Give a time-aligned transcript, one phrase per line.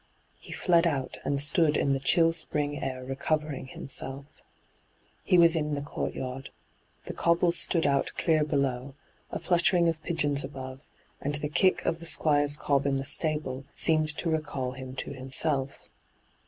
[0.39, 4.41] He fled out and stood in the chill spring air recovering himself
[5.23, 6.49] He "was in the courtyard.
[7.05, 8.95] The cobbles stood out clear below;
[9.29, 10.81] a fluttering of pigeons above,
[11.21, 14.79] and the kick of the Squire's cob in the stable, seemed to recall hyGoo^le ENTRAPPED
[14.79, 15.89] 8i him to himself.